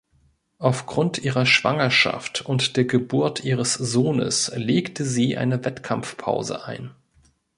[0.57, 6.89] Aufgrund ihrer Schwangerschaft und der Geburt ihres Sohnes legte sie eine Wettkampfpause ein.